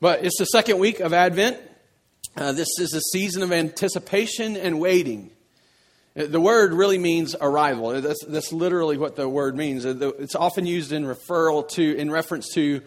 [0.00, 1.58] But it's the second week of Advent.
[2.36, 5.32] Uh, this is a season of anticipation and waiting.
[6.16, 8.00] Uh, the word really means arrival.
[8.00, 9.84] That's, that's literally what the word means.
[9.84, 12.80] Uh, it's often used in referral to, in reference to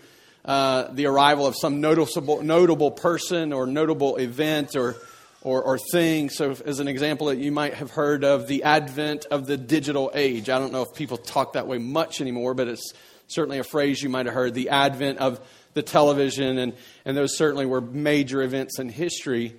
[0.46, 4.96] uh, the arrival of some noticeable, notable person or notable event or,
[5.42, 6.30] or, or thing.
[6.30, 10.12] So, as an example, that you might have heard of the advent of the digital
[10.14, 10.50] age.
[10.50, 12.94] I don't know if people talk that way much anymore, but it's
[13.28, 14.54] certainly a phrase you might have heard.
[14.54, 15.42] The advent of
[15.74, 16.74] the television, and,
[17.06, 19.56] and those certainly were major events in history.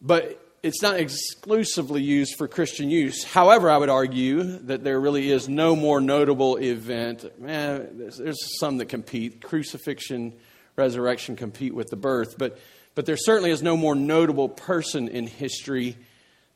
[0.00, 3.22] But it's not exclusively used for Christian use.
[3.24, 7.24] However, I would argue that there really is no more notable event.
[7.38, 9.42] There's, there's some that compete.
[9.42, 10.32] Crucifixion,
[10.74, 12.36] resurrection compete with the birth.
[12.36, 12.58] But,
[12.94, 15.96] but there certainly is no more notable person in history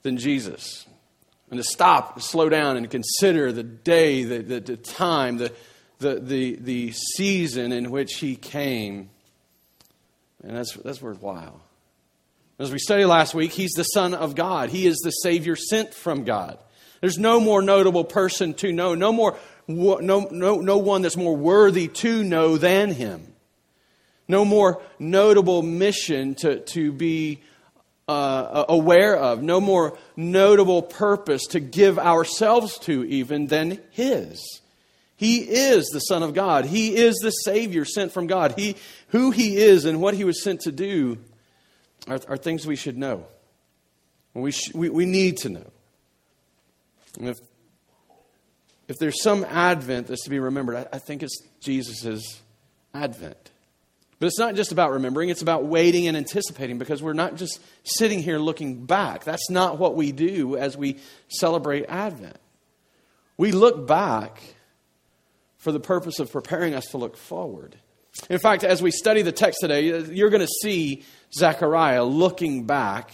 [0.02, 0.87] than Jesus.
[1.51, 5.52] And to stop, slow down, and consider the day, the, the, the time, the,
[6.01, 9.11] the, the, the season in which he came.
[10.43, 11.61] And that's, that's worthwhile.
[12.59, 14.71] As we studied last week, he's the Son of God.
[14.71, 16.59] He is the Savior sent from God.
[17.01, 21.37] There's no more notable person to know, no, more, no, no, no one that's more
[21.37, 23.27] worthy to know than him.
[24.29, 27.41] No more notable mission to, to be
[28.07, 34.61] uh, aware of, no more notable purpose to give ourselves to, even than his.
[35.21, 36.65] He is the Son of God.
[36.65, 38.54] He is the Savior sent from God.
[38.57, 38.76] He,
[39.09, 41.18] who He is and what He was sent to do
[42.09, 43.27] are, are things we should know.
[44.32, 45.66] We, sh- we, we need to know.
[47.18, 47.37] And if,
[48.88, 52.40] if there's some advent that's to be remembered, I, I think it's Jesus'
[52.95, 53.51] advent.
[54.21, 57.60] But it's not just about remembering, it's about waiting and anticipating because we're not just
[57.84, 59.24] sitting here looking back.
[59.24, 60.96] That's not what we do as we
[61.29, 62.38] celebrate Advent.
[63.37, 64.41] We look back
[65.61, 67.77] for the purpose of preparing us to look forward.
[68.28, 73.12] In fact, as we study the text today, you're going to see Zechariah looking back,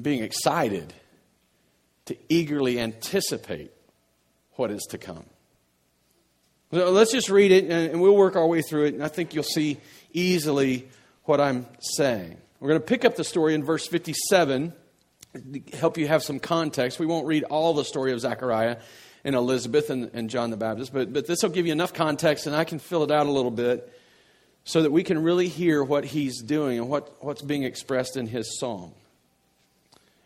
[0.00, 0.92] being excited
[2.04, 3.72] to eagerly anticipate
[4.52, 5.24] what is to come.
[6.70, 9.34] So let's just read it and we'll work our way through it, and I think
[9.34, 9.78] you'll see
[10.12, 10.86] easily
[11.24, 12.36] what I'm saying.
[12.60, 14.74] We're going to pick up the story in verse 57
[15.32, 16.98] to help you have some context.
[16.98, 18.76] We won't read all the story of Zechariah
[19.26, 22.46] and Elizabeth and, and John the Baptist, but, but this will give you enough context,
[22.46, 23.92] and I can fill it out a little bit
[24.62, 28.28] so that we can really hear what he's doing and what, what's being expressed in
[28.28, 28.94] his song.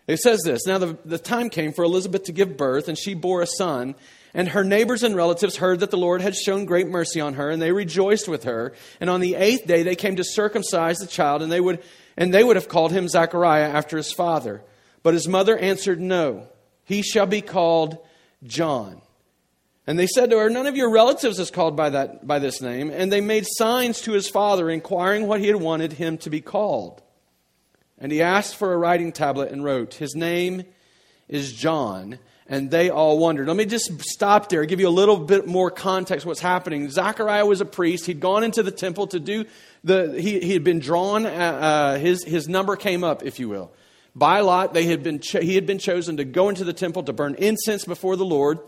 [0.07, 3.15] It says this Now the, the time came for Elizabeth to give birth, and she
[3.15, 3.95] bore a son.
[4.33, 7.51] And her neighbors and relatives heard that the Lord had shown great mercy on her,
[7.51, 8.75] and they rejoiced with her.
[9.01, 11.83] And on the eighth day they came to circumcise the child, and they would,
[12.19, 14.63] and they would have called him Zechariah after his father.
[15.03, 16.47] But his mother answered, No,
[16.85, 17.99] he shall be called
[18.43, 19.01] John.
[19.87, 22.61] And they said to her, None of your relatives is called by, that, by this
[22.61, 22.91] name.
[22.91, 26.41] And they made signs to his father, inquiring what he had wanted him to be
[26.41, 27.03] called.
[27.99, 30.65] And he asked for a writing tablet and wrote, His name
[31.29, 32.19] is John.
[32.47, 33.47] And they all wondered.
[33.47, 36.91] Let me just stop there, give you a little bit more context what's happening.
[36.91, 38.07] Zechariah was a priest.
[38.07, 39.45] He'd gone into the temple to do
[39.85, 43.49] the, he, he had been drawn, uh, uh his, his number came up, if you
[43.49, 43.71] will.
[44.15, 47.05] By lot, they had been cho- he had been chosen to go into the temple
[47.05, 48.59] to burn incense before the Lord.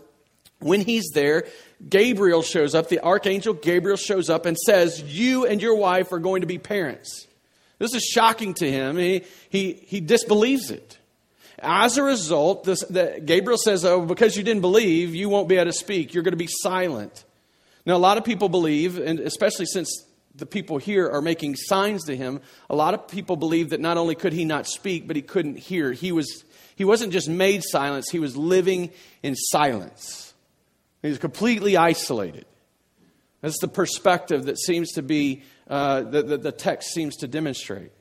[0.59, 1.45] When he's there,
[1.87, 6.19] Gabriel shows up, the archangel Gabriel shows up and says, You and your wife are
[6.19, 7.27] going to be parents.
[7.79, 8.97] This is shocking to him.
[8.97, 10.97] He, he, he disbelieves it.
[11.59, 15.55] As a result, this, the, Gabriel says, Oh, because you didn't believe, you won't be
[15.55, 16.13] able to speak.
[16.13, 17.25] You're going to be silent.
[17.85, 20.05] Now, a lot of people believe, and especially since
[20.35, 23.97] the people here are making signs to him, a lot of people believe that not
[23.97, 25.91] only could he not speak, but he couldn't hear.
[25.91, 26.43] He, was,
[26.75, 28.91] he wasn't just made silence, he was living
[29.21, 30.33] in silence.
[31.01, 32.45] He was completely isolated.
[33.41, 37.91] That's the perspective that seems to be, uh, that the, the text seems to demonstrate.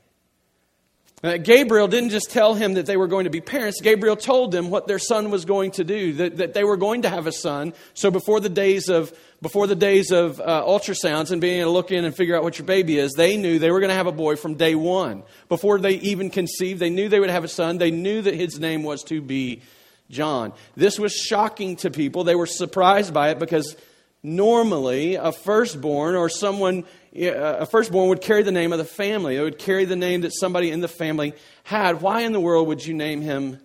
[1.23, 3.81] Uh, Gabriel didn't just tell him that they were going to be parents.
[3.81, 7.03] Gabriel told them what their son was going to do, that, that they were going
[7.03, 7.75] to have a son.
[7.95, 11.75] So before the days of, before the days of uh, ultrasounds and being able to
[11.75, 13.95] look in and figure out what your baby is, they knew they were going to
[13.95, 15.23] have a boy from day one.
[15.49, 17.79] Before they even conceived, they knew they would have a son.
[17.79, 19.63] They knew that his name was to be
[20.11, 20.53] John.
[20.77, 22.25] This was shocking to people.
[22.25, 23.77] They were surprised by it because
[24.25, 29.37] normally a firstborn or someone a firstborn would carry the name of the family.
[29.37, 32.01] It would carry the name that somebody in the family had.
[32.01, 33.59] Why in the world would you name him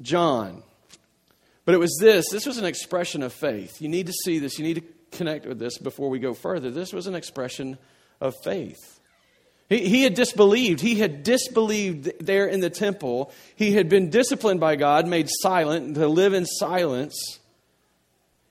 [0.00, 0.62] John?
[1.64, 3.80] But it was this this was an expression of faith.
[3.80, 6.70] You need to see this, you need to connect with this before we go further.
[6.70, 7.78] This was an expression
[8.20, 9.00] of faith.
[9.68, 10.80] He, he had disbelieved.
[10.80, 13.32] He had disbelieved there in the temple.
[13.54, 17.38] He had been disciplined by God, made silent, to live in silence.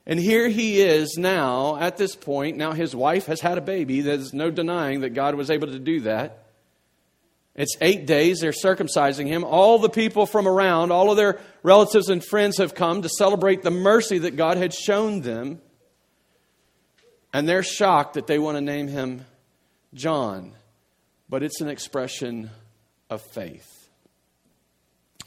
[0.06, 2.57] And here he is now at this point.
[2.57, 4.01] Now his wife has had a baby.
[4.01, 6.45] There's no denying that God was able to do that.
[7.53, 8.39] It's eight days.
[8.39, 9.44] They're circumcising him.
[9.44, 13.62] All the people from around, all of their relatives and friends have come to celebrate
[13.62, 15.62] the mercy that God had shown them.
[17.33, 19.25] And they're shocked that they want to name him
[19.94, 20.53] John.
[21.30, 22.50] But it's an expression
[23.09, 23.89] of faith.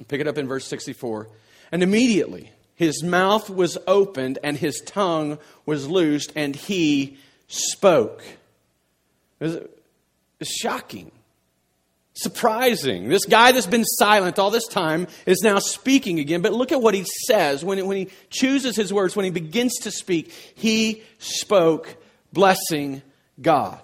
[0.09, 1.29] Pick it up in verse 64.
[1.71, 7.19] And immediately his mouth was opened and his tongue was loosed and he
[7.49, 8.23] spoke.
[9.41, 9.71] It
[10.38, 11.11] was shocking
[12.15, 13.09] surprising.
[13.09, 16.43] This guy that's been silent all this time is now speaking again.
[16.43, 19.75] But look at what he says when, when he chooses his words, when he begins
[19.82, 20.31] to speak.
[20.55, 21.97] He spoke,
[22.32, 23.03] blessing
[23.41, 23.81] God.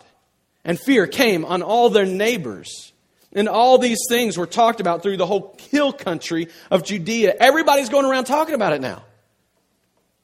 [0.64, 2.89] And fear came on all their neighbors.
[3.32, 7.34] And all these things were talked about through the whole hill country of Judea.
[7.38, 9.04] Everybody's going around talking about it now.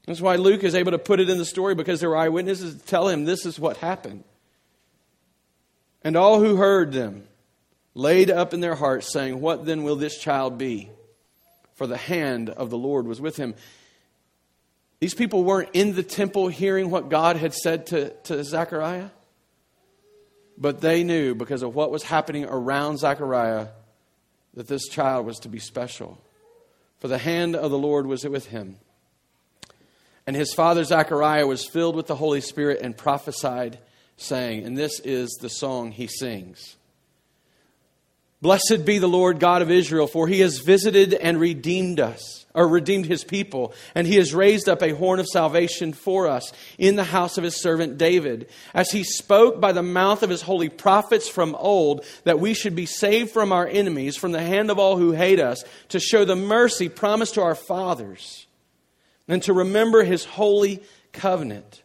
[0.06, 2.76] That's why Luke is able to put it in the story because there were eyewitnesses
[2.76, 4.24] to tell him this is what happened.
[6.02, 7.26] And all who heard them
[7.94, 10.90] laid up in their hearts, saying, What then will this child be?
[11.74, 13.54] For the hand of the Lord was with him.
[15.00, 19.10] These people weren't in the temple hearing what God had said to, to Zechariah,
[20.58, 23.68] but they knew because of what was happening around Zechariah
[24.54, 26.18] that this child was to be special.
[26.98, 28.78] For the hand of the Lord was with him.
[30.26, 33.78] And his father Zechariah was filled with the Holy Spirit and prophesied,
[34.16, 36.76] saying, and this is the song he sings.
[38.40, 42.66] Blessed be the Lord God of Israel, for he has visited and redeemed us, or
[42.66, 46.96] redeemed his people, and he has raised up a horn of salvation for us in
[46.96, 50.70] the house of his servant David, as he spoke by the mouth of his holy
[50.70, 54.78] prophets from old, that we should be saved from our enemies, from the hand of
[54.78, 58.46] all who hate us, to show the mercy promised to our fathers,
[59.28, 60.82] and to remember his holy
[61.12, 61.82] covenant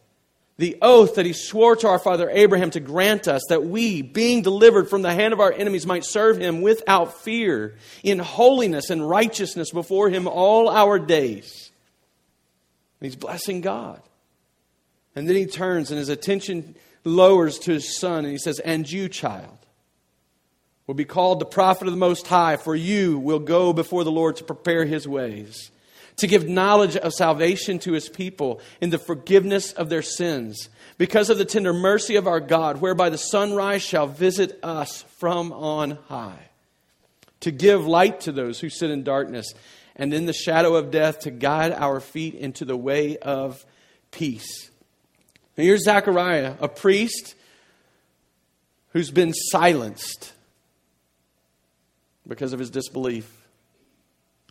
[0.58, 4.42] the oath that he swore to our father Abraham to grant us that we, being
[4.42, 9.08] delivered from the hand of our enemies, might serve him without fear, in holiness and
[9.08, 11.72] righteousness before him all our days.
[13.00, 14.02] And he's blessing God.
[15.16, 18.90] And then he turns and his attention lowers to his son and he says, And
[18.90, 19.58] you, child,
[20.86, 24.12] will be called the prophet of the Most High, for you will go before the
[24.12, 25.72] Lord to prepare his ways
[26.18, 31.30] to give knowledge of salvation to his people in the forgiveness of their sins, because
[31.30, 35.92] of the tender mercy of our God, whereby the sunrise shall visit us from on
[36.08, 36.50] high,
[37.40, 39.54] to give light to those who sit in darkness,
[39.96, 43.66] and in the shadow of death, to guide our feet into the way of
[44.12, 44.70] peace.
[45.58, 47.36] And here's Zechariah, a priest
[48.94, 50.34] who's been silenced
[52.28, 53.41] because of his disbelief.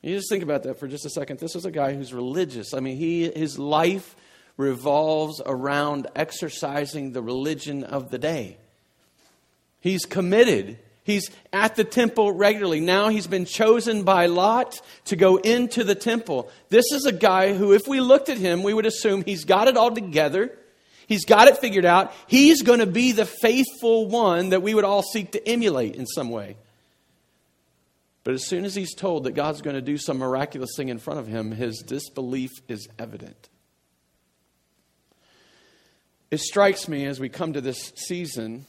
[0.02, 1.40] You just think about that for just a second.
[1.40, 2.72] This is a guy who's religious.
[2.72, 4.16] I mean, he, his life
[4.56, 8.56] revolves around exercising the religion of the day.
[9.80, 10.78] He's committed.
[11.04, 12.80] He's at the temple regularly.
[12.80, 16.50] Now he's been chosen by Lot to go into the temple.
[16.68, 19.68] This is a guy who, if we looked at him, we would assume he's got
[19.68, 20.56] it all together.
[21.06, 22.12] He's got it figured out.
[22.26, 26.06] He's going to be the faithful one that we would all seek to emulate in
[26.06, 26.56] some way.
[28.30, 30.98] But as soon as he's told that God's going to do some miraculous thing in
[30.98, 33.48] front of him, his disbelief is evident.
[36.30, 38.66] It strikes me as we come to this season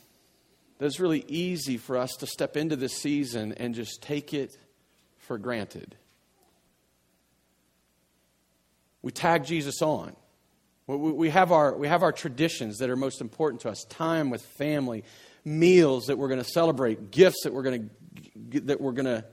[0.80, 4.58] that it's really easy for us to step into this season and just take it
[5.20, 5.96] for granted.
[9.04, 10.16] We tag Jesus on.
[10.88, 14.42] We have, our, we have our traditions that are most important to us time with
[14.42, 15.04] family,
[15.46, 17.92] meals that we're going to celebrate, gifts that we're going
[18.50, 19.24] to, that we're going to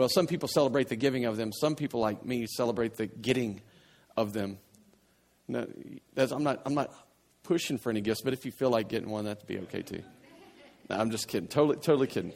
[0.00, 1.52] well, some people celebrate the giving of them.
[1.52, 3.60] Some people, like me, celebrate the getting
[4.16, 4.58] of them.
[5.54, 6.90] I'm, not, I'm not
[7.42, 10.02] pushing for any gifts, but if you feel like getting one, that'd be okay too.
[10.88, 11.48] No, I'm just kidding.
[11.48, 12.32] Totally, totally kidding.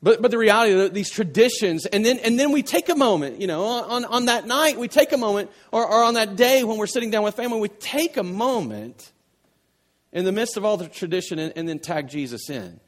[0.00, 3.40] But, but the reality of these traditions, and then, and then we take a moment,
[3.40, 6.62] you know, on, on that night, we take a moment, or, or on that day
[6.62, 9.10] when we're sitting down with family, we take a moment
[10.12, 12.78] in the midst of all the tradition and, and then tag Jesus in.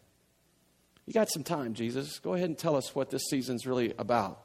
[1.06, 2.18] You got some time, Jesus.
[2.18, 4.40] Go ahead and tell us what this season's really about.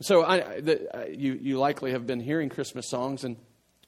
[0.00, 3.36] So, I, the, you, you likely have been hearing Christmas songs, and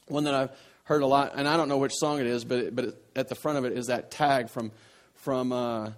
[0.07, 0.51] one that I've
[0.85, 3.35] heard a lot, and I don't know which song it is, but, but at the
[3.35, 4.71] front of it is that tag from,
[5.15, 5.91] from, uh,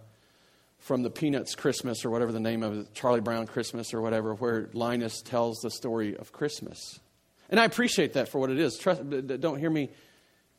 [0.78, 4.35] from the Peanuts Christmas, or whatever the name of it, Charlie Brown Christmas, or whatever,
[4.35, 6.99] where Linus tells the story of Christmas.
[7.50, 8.78] And I appreciate that for what it is.
[8.78, 9.90] Trust, don't hear me,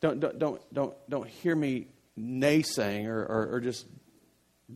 [0.00, 3.86] don't, don't, don't, don't, don't hear me naysaying or, or, or just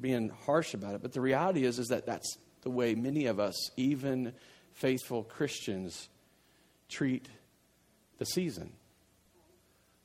[0.01, 3.39] being harsh about it, but the reality is, is that that's the way many of
[3.39, 4.33] us, even
[4.73, 6.09] faithful Christians,
[6.89, 7.29] treat
[8.19, 8.73] the season.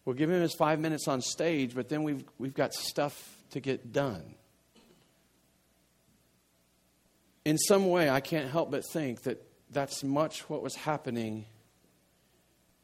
[0.05, 3.60] We'll give him his five minutes on stage, but then we've, we've got stuff to
[3.60, 4.36] get done.
[7.46, 11.46] In some way, I can't help but think that that's much what was happening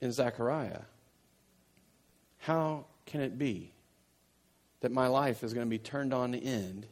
[0.02, 0.82] in Zechariah.
[2.40, 3.74] How can it be
[4.82, 6.86] that my life is going to be turned on end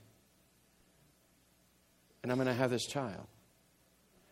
[2.23, 3.27] and I'm going to have this child?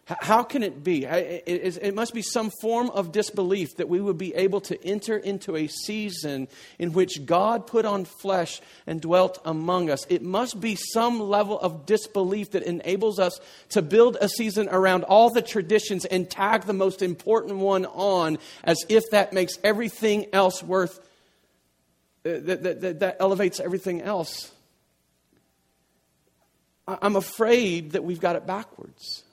[0.08, 1.06] How can it be?
[1.06, 5.56] It must be some form of disbelief that we would be able to enter into
[5.56, 6.48] a season
[6.80, 10.06] in which God put on flesh and dwelt among us.
[10.10, 15.04] It must be some level of disbelief that enables us to build a season around
[15.04, 20.26] all the traditions and tag the most important one on as if that makes everything
[20.34, 21.00] else worth,
[22.26, 24.52] uh, that, that, that, that elevates everything else.
[27.02, 29.24] I'm afraid that we've got it backwards.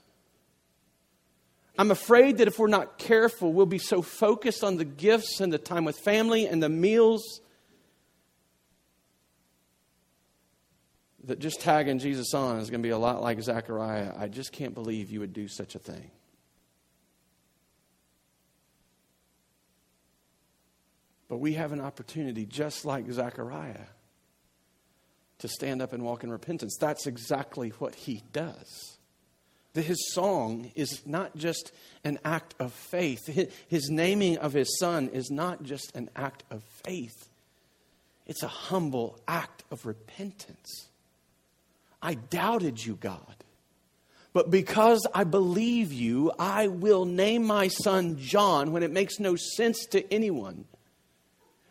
[1.77, 5.51] I'm afraid that if we're not careful, we'll be so focused on the gifts and
[5.51, 7.41] the time with family and the meals
[11.23, 14.13] that just tagging Jesus on is going to be a lot like Zechariah.
[14.17, 16.11] I just can't believe you would do such a thing.
[21.29, 23.85] But we have an opportunity, just like Zechariah,
[25.39, 26.77] to stand up and walk in repentance.
[26.79, 28.99] That's exactly what he does
[29.73, 31.71] that his song is not just
[32.03, 33.27] an act of faith.
[33.67, 37.29] His naming of his son is not just an act of faith,
[38.25, 40.87] it's a humble act of repentance.
[42.01, 43.35] I doubted you, God.
[44.31, 49.35] But because I believe you, I will name my son John when it makes no
[49.35, 50.65] sense to anyone.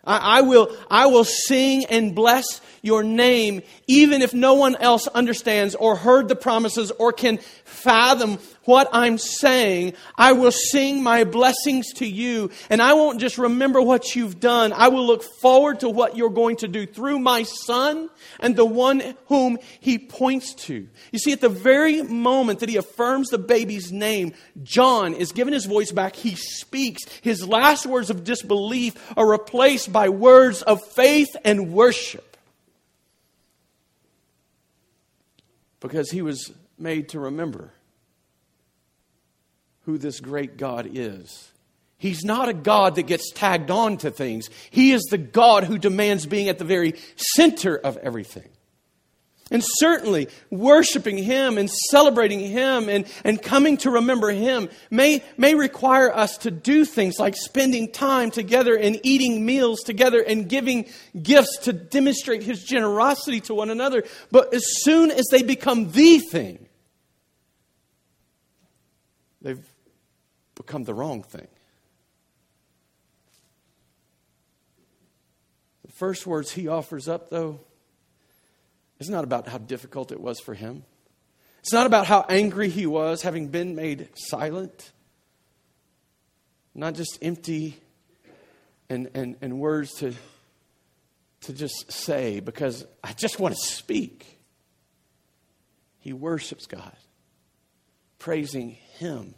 [0.08, 5.06] I, I, will, I will sing and bless your name, even if no one else
[5.08, 9.94] understands or heard the promises or can fathom what I'm saying.
[10.16, 14.72] I will sing my blessings to you, and I won't just remember what you've done.
[14.72, 18.10] I will look forward to what you're going to do through my son
[18.40, 20.86] and the one whom he points to.
[21.12, 25.52] You see, at the very moment that he affirms the baby's name, John is given
[25.52, 26.14] his voice back.
[26.14, 27.02] He speaks.
[27.22, 32.36] His last words of disbelief are replaced by words of faith and worship.
[35.80, 37.72] Because he was made to remember
[39.86, 41.50] who this great God is.
[41.96, 44.50] He's not a God that gets tagged on to things.
[44.70, 48.48] He is the God who demands being at the very center of everything.
[49.50, 55.54] And certainly, worshiping Him and celebrating Him and, and coming to remember Him may, may
[55.54, 60.86] require us to do things like spending time together and eating meals together and giving
[61.20, 64.04] gifts to demonstrate His generosity to one another.
[64.30, 66.66] But as soon as they become the thing,
[69.40, 69.66] they've
[70.56, 71.48] become the wrong thing.
[75.86, 77.60] The first words He offers up, though,
[78.98, 80.84] it's not about how difficult it was for him.
[81.60, 84.92] It's not about how angry he was having been made silent.
[86.74, 87.78] Not just empty
[88.88, 90.14] and, and, and words to,
[91.42, 94.38] to just say because I just want to speak.
[95.98, 96.96] He worships God,
[98.18, 99.34] praising Him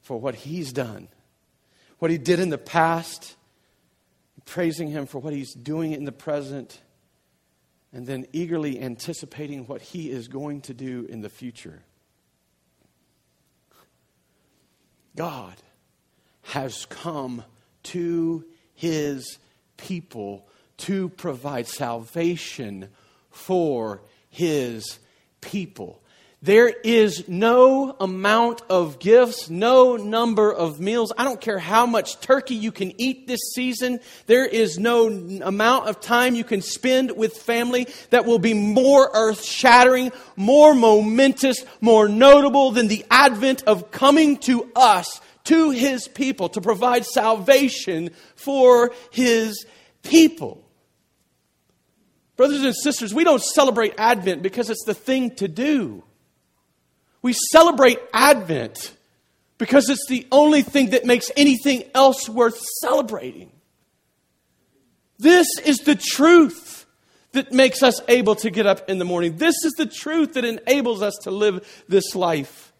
[0.00, 1.08] for what He's done,
[1.98, 3.36] what He did in the past,
[4.44, 6.80] praising Him for what He's doing in the present
[7.92, 11.82] and then eagerly anticipating what he is going to do in the future.
[15.14, 15.54] God
[16.42, 17.44] has come
[17.84, 18.44] to
[18.74, 19.38] his
[19.76, 22.88] people to provide salvation
[23.30, 24.98] for his
[25.40, 26.01] people.
[26.44, 31.12] There is no amount of gifts, no number of meals.
[31.16, 34.00] I don't care how much turkey you can eat this season.
[34.26, 39.08] There is no amount of time you can spend with family that will be more
[39.14, 46.08] earth shattering, more momentous, more notable than the advent of coming to us, to his
[46.08, 49.64] people, to provide salvation for his
[50.02, 50.68] people.
[52.34, 56.02] Brothers and sisters, we don't celebrate Advent because it's the thing to do.
[57.22, 58.94] We celebrate Advent
[59.58, 63.52] because it's the only thing that makes anything else worth celebrating.
[65.18, 66.84] This is the truth
[67.30, 69.36] that makes us able to get up in the morning.
[69.36, 72.71] This is the truth that enables us to live this life.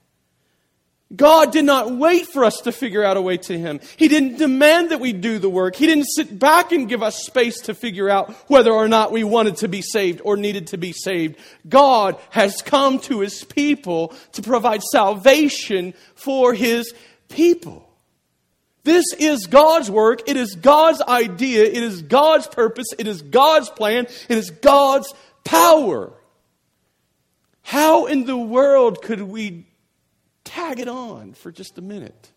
[1.15, 3.81] God did not wait for us to figure out a way to Him.
[3.97, 5.77] He didn't demand that we do the work.
[5.77, 9.25] He didn't sit back and give us space to figure out whether or not we
[9.25, 11.37] wanted to be saved or needed to be saved.
[11.69, 16.93] God has come to His people to provide salvation for His
[17.29, 17.89] people.
[18.85, 20.29] This is God's work.
[20.29, 21.65] It is God's idea.
[21.65, 22.89] It is God's purpose.
[22.99, 24.07] It is God's plan.
[24.29, 25.13] It is God's
[25.45, 26.13] power.
[27.63, 29.67] How in the world could we
[30.45, 32.31] tag it on for just a minute?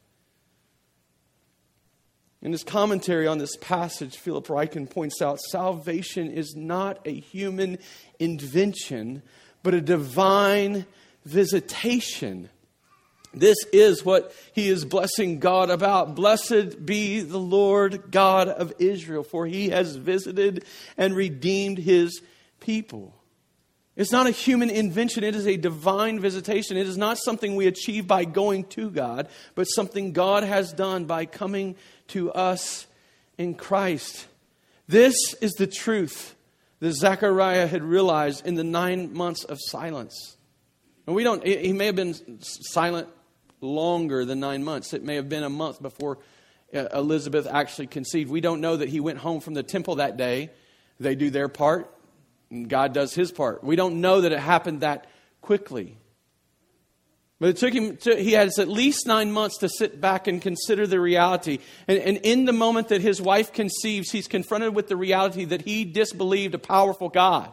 [2.41, 7.79] In his commentary on this passage, Philip Ryken points out salvation is not a human
[8.19, 9.23] invention,
[9.63, 10.85] but a divine
[11.25, 12.49] visitation.
[13.33, 16.15] This is what he is blessing God about.
[16.15, 20.65] Blessed be the Lord God of Israel, for he has visited
[20.97, 22.21] and redeemed his
[22.59, 23.13] people.
[23.95, 26.75] It's not a human invention, it is a divine visitation.
[26.75, 31.05] It is not something we achieve by going to God, but something God has done
[31.05, 31.75] by coming
[32.09, 32.87] to us
[33.37, 34.27] in Christ.
[34.87, 36.35] This is the truth
[36.79, 40.35] that Zechariah had realized in the nine months of silence.
[41.07, 43.07] And we don't, he may have been silent
[43.61, 44.93] longer than nine months.
[44.93, 46.19] It may have been a month before
[46.73, 48.29] uh, Elizabeth actually conceived.
[48.29, 50.49] We don't know that he went home from the temple that day.
[50.99, 51.94] They do their part.
[52.63, 53.63] God does his part.
[53.63, 55.07] We don't know that it happened that
[55.41, 55.97] quickly.
[57.39, 60.41] But it took him, to, he has at least nine months to sit back and
[60.41, 61.59] consider the reality.
[61.87, 65.61] And, and in the moment that his wife conceives, he's confronted with the reality that
[65.61, 67.51] he disbelieved a powerful God.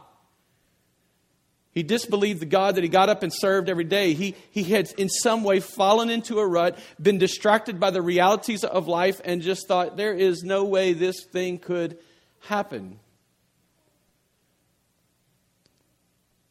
[1.73, 4.13] He disbelieved the God that he got up and served every day.
[4.13, 8.63] He, he had, in some way, fallen into a rut, been distracted by the realities
[8.63, 11.99] of life, and just thought, there is no way this thing could
[12.41, 13.01] happen.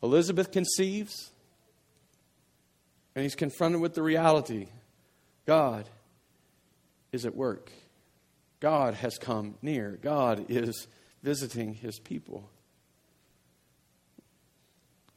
[0.03, 1.31] Elizabeth conceives,
[3.15, 4.67] and he's confronted with the reality
[5.45, 5.87] God
[7.11, 7.71] is at work.
[8.59, 9.99] God has come near.
[10.01, 10.87] God is
[11.23, 12.49] visiting his people.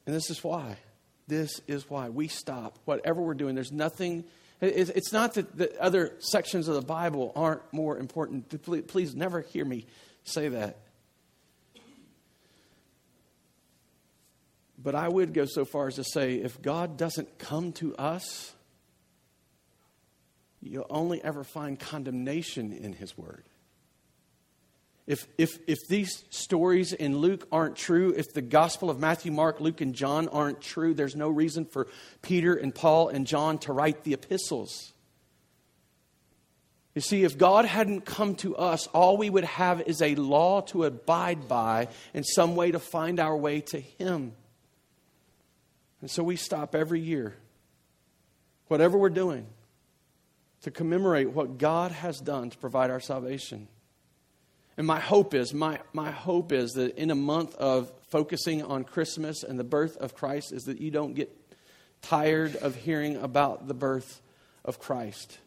[0.06, 0.76] And this is why.
[1.28, 2.78] This is why we stop.
[2.84, 4.24] Whatever we're doing, there's nothing.
[4.60, 8.62] It's not that the other sections of the Bible aren't more important.
[8.88, 9.86] Please never hear me
[10.24, 10.78] say that.
[14.84, 18.52] But I would go so far as to say if God doesn't come to us,
[20.60, 23.44] you'll only ever find condemnation in His Word.
[25.06, 29.58] If, if, if these stories in Luke aren't true, if the Gospel of Matthew, Mark,
[29.60, 31.88] Luke, and John aren't true, there's no reason for
[32.22, 34.92] Peter and Paul and John to write the epistles.
[36.94, 40.60] You see, if God hadn't come to us, all we would have is a law
[40.62, 44.32] to abide by and some way to find our way to Him.
[46.04, 47.34] And so we stop every year,
[48.68, 49.46] whatever we're doing,
[50.60, 53.68] to commemorate what God has done to provide our salvation.
[54.76, 58.84] And my hope is, my, my hope is that in a month of focusing on
[58.84, 61.34] Christmas and the birth of Christ, is that you don't get
[62.02, 64.20] tired of hearing about the birth
[64.62, 65.38] of Christ.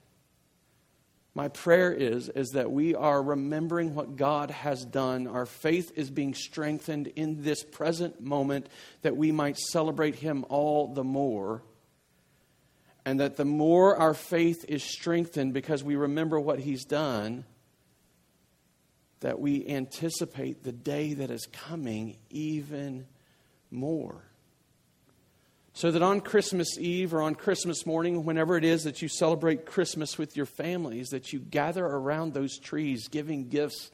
[1.37, 5.27] My prayer is, is that we are remembering what God has done.
[5.27, 8.65] Our faith is being strengthened in this present moment
[9.03, 11.61] that we might celebrate Him all the more.
[13.05, 17.45] And that the more our faith is strengthened because we remember what He's done,
[19.19, 23.05] that we anticipate the day that is coming even
[23.69, 24.23] more.
[25.77, 29.67] So that on Christmas Eve or on Christmas morning, whenever it is that you celebrate
[29.67, 33.91] Christmas with your families, that you gather around those trees giving gifts,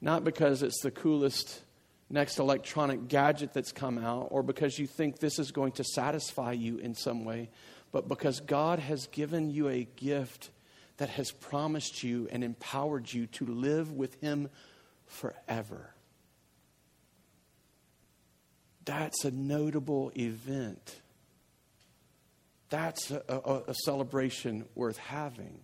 [0.00, 1.60] not because it's the coolest
[2.08, 6.52] next electronic gadget that's come out or because you think this is going to satisfy
[6.52, 7.50] you in some way,
[7.92, 10.48] but because God has given you a gift
[10.96, 14.48] that has promised you and empowered you to live with Him
[15.04, 15.90] forever.
[18.86, 20.96] That's a notable event.
[22.70, 25.60] That's a, a, a celebration worth having.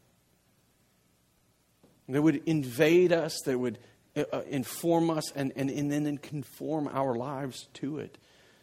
[2.09, 3.79] That would invade us, that would
[4.17, 8.19] uh, uh, inform us, and, and, and then conform our lives to it.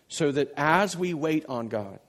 [0.10, 2.00] So that as we wait on God,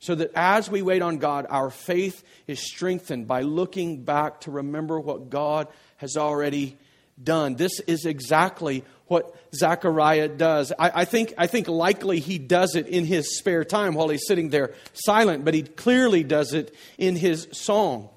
[0.00, 4.50] so that as we wait on God, our faith is strengthened by looking back to
[4.50, 6.78] remember what God has already
[7.22, 7.56] done.
[7.56, 10.72] This is exactly what Zechariah does.
[10.78, 14.26] I, I, think, I think likely he does it in his spare time while he's
[14.26, 18.08] sitting there silent, but he clearly does it in his song.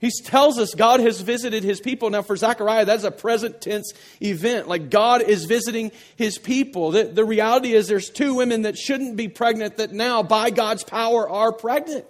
[0.00, 2.08] He tells us God has visited his people.
[2.08, 4.66] Now, for Zechariah, that's a present tense event.
[4.66, 6.90] Like God is visiting his people.
[6.90, 10.84] The, the reality is there's two women that shouldn't be pregnant that now, by God's
[10.84, 12.06] power, are pregnant.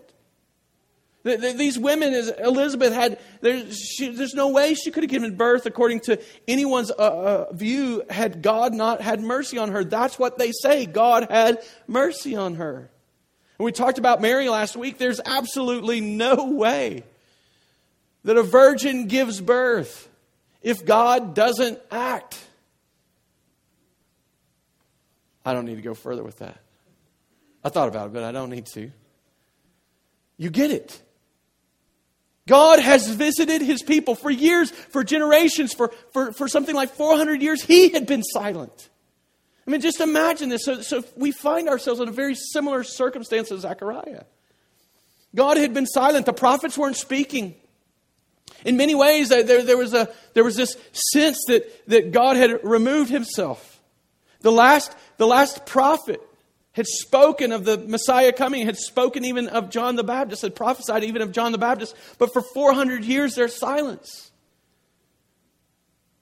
[1.23, 6.01] These women, Elizabeth had, there's, she, there's no way she could have given birth according
[6.01, 9.85] to anyone's uh, uh, view had God not had mercy on her.
[9.85, 10.87] That's what they say.
[10.87, 12.91] God had mercy on her.
[13.59, 14.97] And we talked about Mary last week.
[14.97, 17.05] There's absolutely no way
[18.25, 20.09] that a virgin gives birth
[20.63, 22.39] if God doesn't act.
[25.45, 26.59] I don't need to go further with that.
[27.63, 28.91] I thought about it, but I don't need to.
[30.39, 31.03] You get it.
[32.51, 37.41] God has visited his people for years, for generations, for, for, for something like 400
[37.41, 37.63] years.
[37.63, 38.89] He had been silent.
[39.65, 40.65] I mean, just imagine this.
[40.65, 44.25] So, so we find ourselves in a very similar circumstance as Zechariah.
[45.33, 47.55] God had been silent, the prophets weren't speaking.
[48.65, 52.65] In many ways, there, there, was, a, there was this sense that, that God had
[52.65, 53.81] removed himself.
[54.41, 56.21] The last, the last prophet
[56.81, 61.05] had spoken of the Messiah coming, had spoken even of John the Baptist, had prophesied
[61.05, 64.31] even of John the Baptist, but for 400 years there's silence.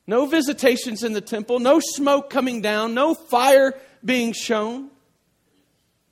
[0.05, 4.91] No visitations in the temple, no smoke coming down, no fire being shown.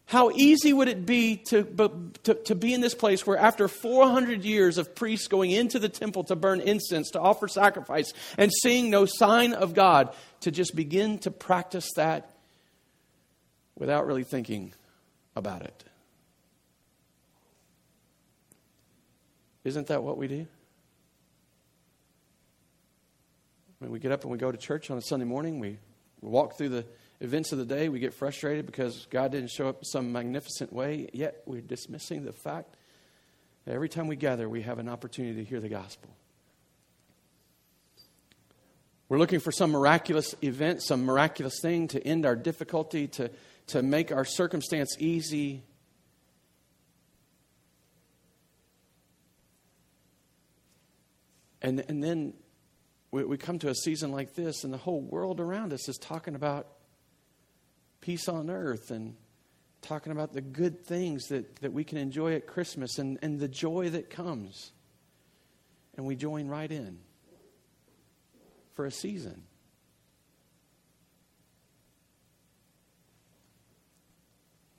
[0.04, 1.64] How easy would it be to,
[2.22, 5.88] to, to, be in this place where, after 400 years of priests going into the
[5.88, 10.76] temple to burn incense, to offer sacrifice, and seeing no sign of God, to just
[10.76, 12.35] begin to practice that
[13.76, 14.72] without really thinking
[15.34, 15.84] about it?
[19.64, 20.46] Isn't that what we do?
[23.80, 25.78] I mean, we get up and we go to church on a Sunday morning, we
[26.20, 26.86] walk through the
[27.20, 31.08] events of the day, we get frustrated because God didn't show up some magnificent way,
[31.12, 32.76] yet we're dismissing the fact
[33.64, 36.10] that every time we gather, we have an opportunity to hear the gospel.
[39.08, 43.30] We're looking for some miraculous event, some miraculous thing to end our difficulty, to,
[43.68, 45.64] to make our circumstance easy.
[51.60, 52.34] And, and then
[53.10, 55.96] we, we come to a season like this, and the whole world around us is
[55.96, 56.68] talking about
[58.00, 59.16] peace on earth and
[59.82, 63.48] talking about the good things that, that we can enjoy at Christmas and, and the
[63.48, 64.72] joy that comes.
[65.96, 66.98] And we join right in
[68.74, 69.42] for a season.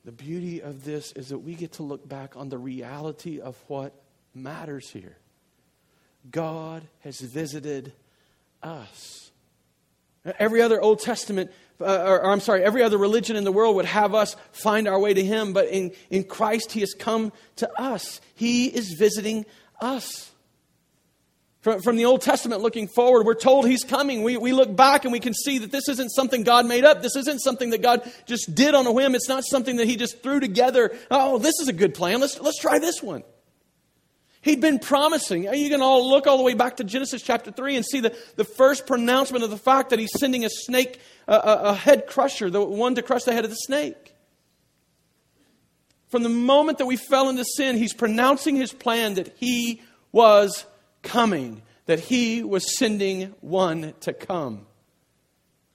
[0.07, 3.61] The beauty of this is that we get to look back on the reality of
[3.67, 3.91] what
[4.33, 5.17] matters here.
[6.31, 7.91] God has visited
[8.63, 9.31] us.
[10.39, 13.75] Every other Old Testament uh, or, or, I'm sorry, every other religion in the world
[13.75, 17.33] would have us find our way to Him, but in, in Christ, He has come
[17.57, 18.21] to us.
[18.33, 19.45] He is visiting
[19.81, 20.31] us.
[21.67, 24.23] From, from the Old Testament looking forward, we're told He's coming.
[24.23, 27.01] We, we look back and we can see that this isn't something God made up.
[27.01, 29.15] This isn't something that God just did on a whim.
[29.15, 30.95] It's not something that He just threw together.
[31.11, 32.21] Oh, this is a good plan.
[32.21, 33.25] Let's, let's try this one.
[34.39, 35.43] He'd been promising.
[35.43, 38.15] You can all look all the way back to Genesis chapter 3 and see the,
[38.37, 42.07] the first pronouncement of the fact that he's sending a snake, a, a, a head
[42.07, 44.15] crusher, the one to crush the head of the snake.
[46.07, 49.81] From the moment that we fell into sin, he's pronouncing his plan that he
[50.13, 50.65] was
[51.07, 54.67] coming, that he was sending one to come.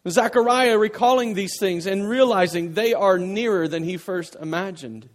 [0.09, 5.09] Zechariah recalling these things and realizing they are nearer than he first imagined.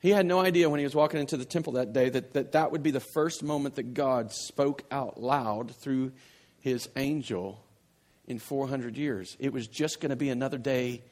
[0.00, 2.52] He had no idea when he was walking into the temple that day that, that
[2.52, 6.12] that would be the first moment that God spoke out loud through
[6.60, 7.64] his angel
[8.26, 9.36] in 400 years.
[9.38, 11.02] It was just going to be another day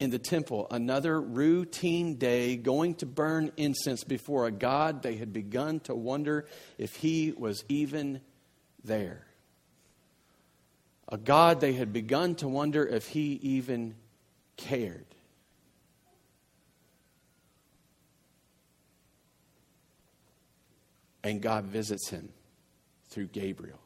[0.00, 5.32] in the temple, another routine day going to burn incense before a God they had
[5.32, 6.46] begun to wonder
[6.78, 8.20] if he was even
[8.84, 9.26] there.
[11.08, 13.96] A God they had begun to wonder if he even
[14.56, 15.06] cared.
[21.28, 22.30] and God visits him
[23.08, 23.80] through Gabriel.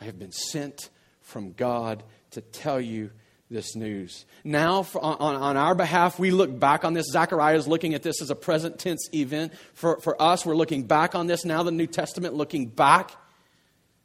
[0.00, 3.10] I have been sent from God to tell you
[3.50, 4.24] this news.
[4.44, 7.06] Now, for, on, on our behalf, we look back on this.
[7.10, 9.52] Zechariah is looking at this as a present tense event.
[9.74, 11.44] For, for us, we're looking back on this.
[11.44, 13.10] Now, the New Testament looking back.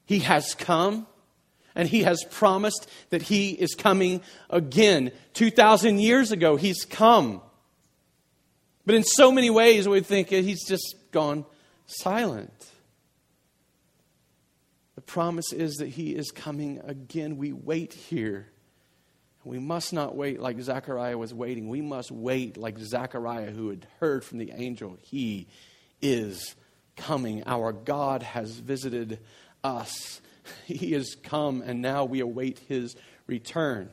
[0.06, 1.08] He has come
[1.76, 5.12] and he has promised that he is coming again.
[5.34, 7.42] 2,000 years ago, he's come.
[8.86, 11.46] But in so many ways, we think he's just gone
[11.86, 12.52] silent.
[14.96, 17.38] The promise is that he is coming again.
[17.38, 18.48] We wait here.
[19.46, 21.70] We must not wait like Zechariah was waiting.
[21.70, 24.98] We must wait like Zechariah, who had heard from the angel.
[25.04, 25.48] He
[26.02, 26.56] is
[26.98, 27.44] coming.
[27.46, 29.20] Our God has visited
[29.64, 30.22] us.
[30.66, 33.90] He has come, and now we await his return.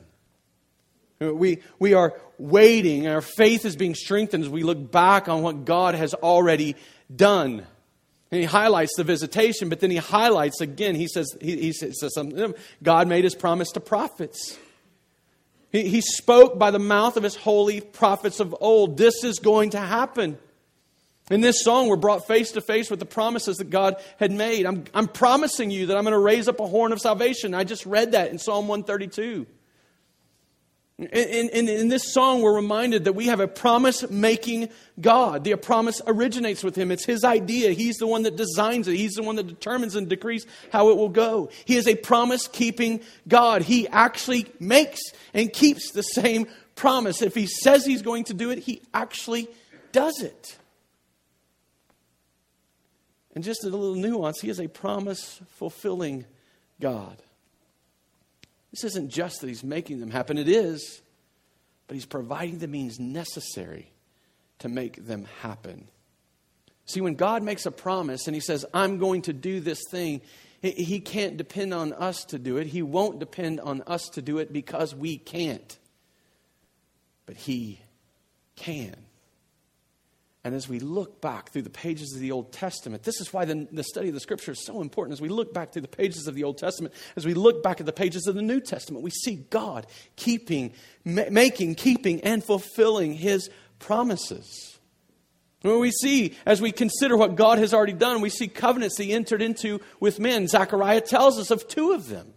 [1.19, 5.41] We, we are waiting, and our faith is being strengthened as we look back on
[5.41, 6.75] what God has already
[7.15, 7.65] done.
[8.29, 12.13] And he highlights the visitation, but then he highlights again, he says, he, he says
[12.13, 12.53] something.
[12.83, 14.57] God made his promise to prophets.
[15.73, 18.97] He, he spoke by the mouth of his holy prophets of old.
[18.97, 20.37] This is going to happen.
[21.29, 24.65] In this song, we're brought face to face with the promises that God had made.
[24.65, 27.53] I'm, I'm promising you that I'm going to raise up a horn of salvation.
[27.53, 29.47] I just read that in Psalm 132.
[30.99, 34.69] In, in, in, this song, we're reminded that we have a promise making
[35.01, 35.43] God.
[35.43, 36.91] The promise originates with Him.
[36.91, 37.71] It's His idea.
[37.71, 40.97] He's the one that designs it, He's the one that determines and decrees how it
[40.97, 41.49] will go.
[41.65, 43.63] He is a promise keeping God.
[43.63, 45.01] He actually makes
[45.33, 47.23] and keeps the same promise.
[47.23, 49.47] If He says He's going to do it, He actually
[49.91, 50.57] does it.
[53.35, 56.25] And just a little nuance, he is a promise fulfilling
[56.79, 57.17] God.
[58.73, 61.03] This isn't just that he's making them happen, it is,
[61.85, 63.91] but he's providing the means necessary
[64.59, 65.87] to make them happen.
[66.85, 70.21] See, when God makes a promise and he says, I'm going to do this thing,
[70.63, 72.65] he can't depend on us to do it.
[72.65, 75.77] He won't depend on us to do it because we can't.
[77.27, 77.79] But he
[78.55, 78.95] can.
[80.45, 83.45] And as we look back through the pages of the Old Testament, this is why
[83.45, 85.13] the, the, study of the Scripture is so important.
[85.13, 87.79] As we look back through the pages of the Old Testament, as we look back
[87.79, 90.73] at the pages of the New Testament, we see God keeping,
[91.05, 94.77] ma- making, keeping, and fulfilling His promises.
[95.61, 99.13] When we see, as we consider what God has already done, we see covenants He
[99.13, 100.49] entered into with men.
[100.49, 102.33] Zechariah tells us of two of them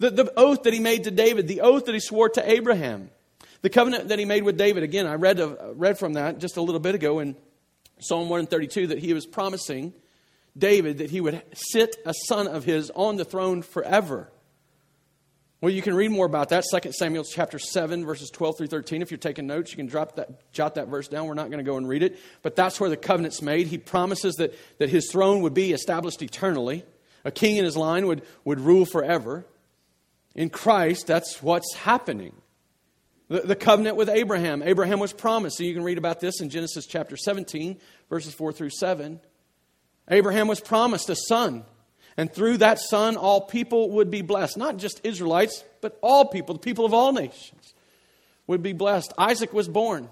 [0.00, 3.10] the, the oath that He made to David, the oath that He swore to Abraham.
[3.62, 6.56] The covenant that he made with David, again, I read, uh, read from that just
[6.56, 7.36] a little bit ago in
[7.98, 9.92] Psalm 132 that he was promising
[10.56, 14.30] David that he would sit a son of his on the throne forever.
[15.60, 16.64] Well, you can read more about that.
[16.70, 19.02] 2 Samuel chapter 7, verses 12 through 13.
[19.02, 21.26] If you're taking notes, you can drop that, jot that verse down.
[21.26, 22.18] We're not going to go and read it.
[22.40, 23.66] But that's where the covenant's made.
[23.66, 26.84] He promises that, that his throne would be established eternally.
[27.26, 29.44] A king in his line would, would rule forever.
[30.34, 32.32] In Christ, that's what's happening.
[33.30, 34.62] The, the covenant with Abraham.
[34.62, 35.56] Abraham was promised.
[35.56, 37.78] So you can read about this in Genesis chapter 17,
[38.10, 39.20] verses 4 through 7.
[40.10, 41.64] Abraham was promised a son.
[42.16, 44.58] And through that son, all people would be blessed.
[44.58, 47.72] Not just Israelites, but all people, the people of all nations
[48.48, 49.12] would be blessed.
[49.16, 50.10] Isaac was born.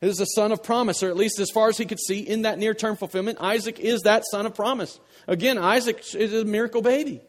[0.00, 2.20] He is the son of promise, or at least as far as he could see
[2.20, 5.00] in that near term fulfillment, Isaac is that son of promise.
[5.26, 7.20] Again, Isaac is a miracle baby.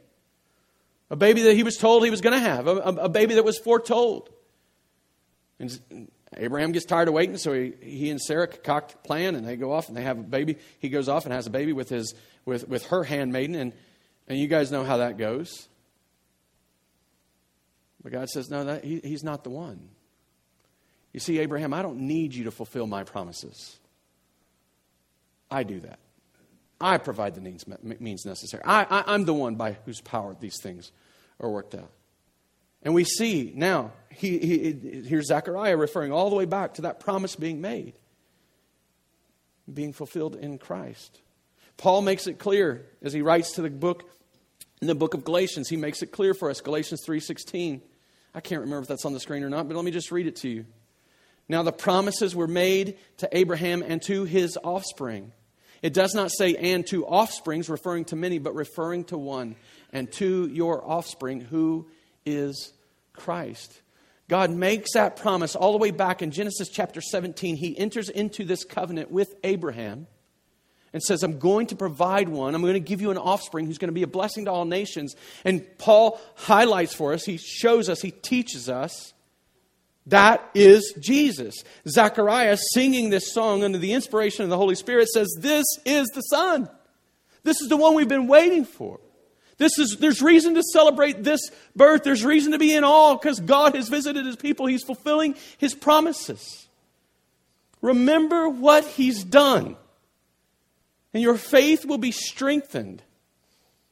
[1.09, 3.45] A baby that he was told he was going to have, a, a baby that
[3.45, 4.29] was foretold.
[5.59, 9.47] And Abraham gets tired of waiting, so he, he and Sarah concoct a plan, and
[9.47, 10.57] they go off and they have a baby.
[10.79, 12.13] He goes off and has a baby with, his,
[12.45, 13.73] with, with her handmaiden, and,
[14.27, 15.69] and you guys know how that goes.
[18.03, 19.89] But God says, no, that, he, he's not the one.
[21.13, 23.79] You see, Abraham, I don't need you to fulfill my promises.
[25.49, 25.99] I do that.
[26.81, 28.61] I provide the means, means necessary.
[28.65, 30.91] I, I, I'm the one by whose power these things
[31.39, 31.91] are worked out.
[32.85, 36.99] And we see now, he, he, here's Zechariah referring all the way back to that
[36.99, 37.93] promise being made,
[39.71, 41.19] being fulfilled in Christ.
[41.77, 44.09] Paul makes it clear as he writes to the book,
[44.81, 47.81] in the book of Galatians, he makes it clear for us, Galatians 3.16.
[48.35, 50.27] I can't remember if that's on the screen or not, but let me just read
[50.27, 50.65] it to you.
[51.49, 55.31] Now the promises were made to Abraham and to his offspring.
[55.81, 59.55] It does not say and to offsprings, referring to many, but referring to one,
[59.91, 61.87] and to your offspring, who
[62.25, 62.73] is
[63.15, 63.81] Christ.
[64.27, 67.55] God makes that promise all the way back in Genesis chapter 17.
[67.57, 70.07] He enters into this covenant with Abraham
[70.93, 72.55] and says, I'm going to provide one.
[72.55, 74.65] I'm going to give you an offspring who's going to be a blessing to all
[74.65, 75.15] nations.
[75.43, 79.13] And Paul highlights for us, he shows us, he teaches us
[80.07, 81.55] that is Jesus.
[81.87, 86.21] Zechariah, singing this song under the inspiration of the Holy Spirit, says, This is the
[86.21, 86.69] Son.
[87.43, 88.99] This is the one we've been waiting for.
[89.57, 91.39] This is, there's reason to celebrate this
[91.75, 92.03] birth.
[92.03, 94.65] There's reason to be in awe because God has visited his people.
[94.65, 96.67] He's fulfilling his promises.
[97.81, 99.77] Remember what he's done,
[101.13, 103.01] and your faith will be strengthened.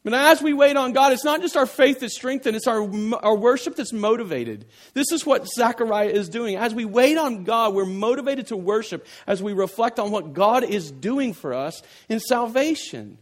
[0.04, 2.82] But as we wait on God, it's not just our faith that's strengthened, it's our,
[3.24, 4.66] our worship that's motivated.
[4.94, 6.58] This is what Zechariah is doing.
[6.58, 10.66] As we wait on God, we're motivated to worship as we reflect on what God
[10.66, 13.18] is doing for us in salvation.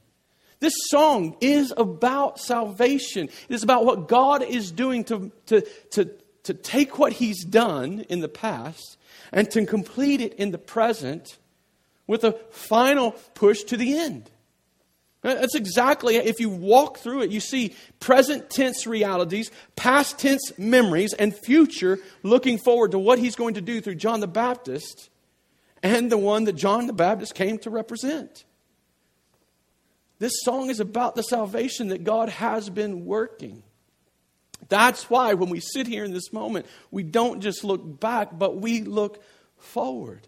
[0.61, 3.25] This song is about salvation.
[3.49, 6.11] It is about what God is doing to, to, to,
[6.43, 8.97] to take what He's done in the past
[9.31, 11.39] and to complete it in the present
[12.05, 14.29] with a final push to the end.
[15.23, 21.13] That's exactly, if you walk through it, you see present tense realities, past tense memories,
[21.13, 25.09] and future looking forward to what he's going to do through John the Baptist
[25.81, 28.45] and the one that John the Baptist came to represent.
[30.21, 33.63] This song is about the salvation that God has been working.
[34.69, 38.55] That's why when we sit here in this moment, we don't just look back, but
[38.55, 39.23] we look
[39.57, 40.27] forward.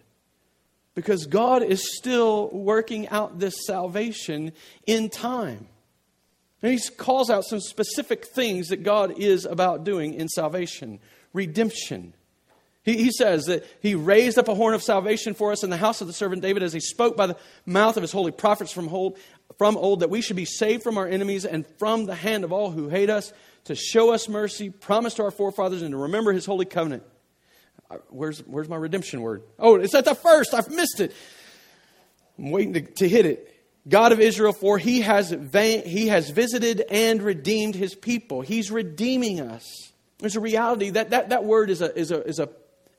[0.96, 4.54] because God is still working out this salvation
[4.86, 5.68] in time.
[6.62, 11.00] And he calls out some specific things that God is about doing in salvation
[11.34, 12.14] redemption.
[12.84, 15.78] He, he says that he raised up a horn of salvation for us in the
[15.78, 18.72] house of the servant David as he spoke by the mouth of his holy prophets
[18.72, 19.18] from old,
[19.58, 22.52] from old that we should be saved from our enemies and from the hand of
[22.52, 23.34] all who hate us,
[23.66, 27.04] to show us mercy, promise to our forefathers, and to remember his holy covenant
[27.94, 29.44] uh, where's, where's my redemption word?
[29.60, 30.54] Oh, it's at the first.
[30.54, 31.14] I've missed it.
[32.38, 33.50] I'm waiting to, to hit it.
[33.88, 38.42] God of Israel, for he has, va- he has visited and redeemed his people.
[38.42, 39.92] He's redeeming us.
[40.20, 42.50] There's a reality that that, that word is, a, is, a, is, a,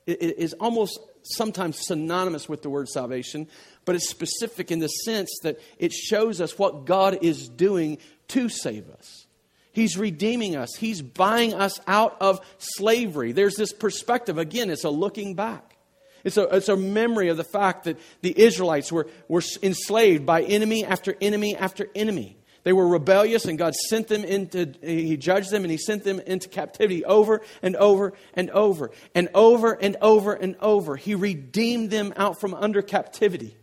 [0.05, 3.47] is almost sometimes synonymous with the word salvation,
[3.85, 8.49] but it's specific in the sense that it shows us what God is doing to
[8.49, 9.25] save us.
[9.71, 10.75] He's redeeming us.
[10.75, 13.33] He's buying us out of slavery.
[13.33, 14.37] There's this perspective.
[14.37, 15.75] Again, it's a looking back.
[16.23, 20.43] It's a, it's a memory of the fact that the Israelites were, were enslaved by
[20.43, 22.37] enemy after enemy after enemy.
[22.63, 26.19] They were rebellious, and God sent them into, He judged them, and He sent them
[26.19, 30.95] into captivity over and over and over and over and over and over.
[30.95, 33.55] He redeemed them out from under captivity.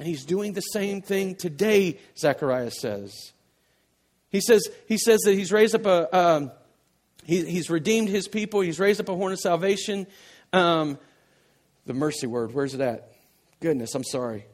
[0.00, 3.34] And He's doing the same thing today, Zechariah says.
[4.30, 6.52] He says, he says that he's raised up a, um,
[7.22, 8.62] he, he's redeemed his people.
[8.62, 10.06] He's raised up a horn of salvation.
[10.54, 10.98] Um,
[11.84, 13.12] the mercy word, where's it at?
[13.60, 14.46] Goodness, I'm sorry.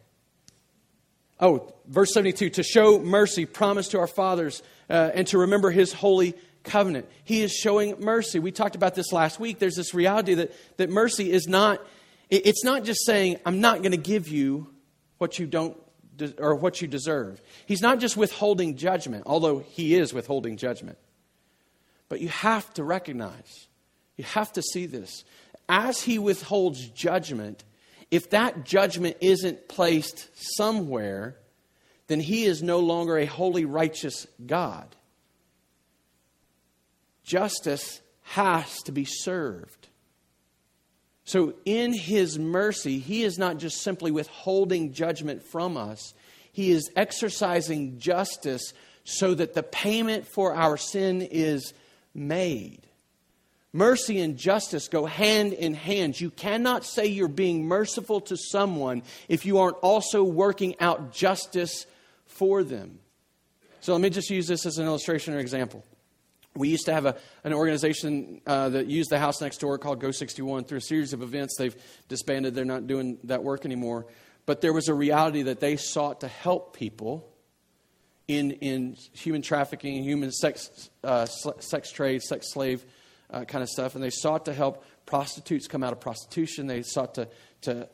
[1.38, 5.92] Oh, verse 72 to show mercy promised to our fathers uh, and to remember his
[5.92, 7.06] holy covenant.
[7.22, 8.40] He is showing mercy.
[8.40, 9.60] We talked about this last week.
[9.60, 11.80] There's this reality that, that mercy is not,
[12.30, 14.66] it's not just saying, I'm not going to give you
[15.18, 15.76] what you don't
[16.38, 17.40] or what you deserve.
[17.66, 20.98] He's not just withholding judgment, although he is withholding judgment.
[22.08, 23.68] But you have to recognize,
[24.16, 25.24] you have to see this.
[25.68, 27.64] As he withholds judgment,
[28.10, 31.36] if that judgment isn't placed somewhere,
[32.06, 34.94] then he is no longer a holy, righteous God.
[37.24, 39.85] Justice has to be served.
[41.26, 46.14] So, in his mercy, he is not just simply withholding judgment from us,
[46.52, 51.74] he is exercising justice so that the payment for our sin is
[52.14, 52.80] made.
[53.72, 56.18] Mercy and justice go hand in hand.
[56.18, 61.86] You cannot say you're being merciful to someone if you aren't also working out justice
[62.24, 63.00] for them.
[63.80, 65.84] So let me just use this as an illustration or example.
[66.56, 70.00] We used to have a, an organization uh, that used the house next door called
[70.00, 70.64] Go 61.
[70.64, 71.76] Through a series of events, they've
[72.08, 72.54] disbanded.
[72.54, 74.06] They're not doing that work anymore.
[74.46, 77.28] But there was a reality that they sought to help people
[78.28, 82.84] in, in human trafficking, human sex, uh, sex trade, sex slave
[83.30, 83.94] uh, kind of stuff.
[83.94, 86.66] And they sought to help prostitutes come out of prostitution.
[86.66, 87.28] They sought to,
[87.62, 87.88] to